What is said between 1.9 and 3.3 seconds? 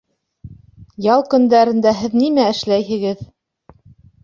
һеҙ нимә эшләйһегеҙ?